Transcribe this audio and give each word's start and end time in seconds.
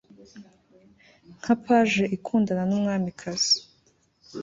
Nka 1.39 1.53
page 1.63 2.03
ikundana 2.15 2.63
numwamikazi 2.67 3.53